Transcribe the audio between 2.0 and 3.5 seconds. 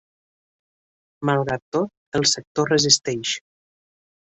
el sector resisteix.